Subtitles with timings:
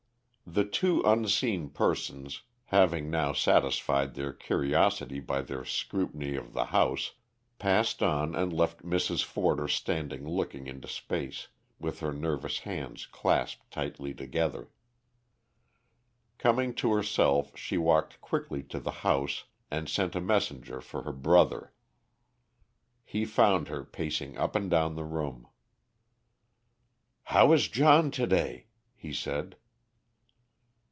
[0.53, 7.13] The two unseen persons, having now satisfied their curiosity by their scrutiny of the house,
[7.57, 9.23] passed on and left Mrs.
[9.23, 11.47] Forder standing looking into space,
[11.79, 14.67] with her nervous hands clasped tightly together.
[16.37, 21.13] Coming to herself she walked quickly to the house and sent a messenger for her
[21.13, 21.71] brother.
[23.05, 25.47] He found her pacing up and down the room.
[27.23, 29.55] "How is John to day?" he said.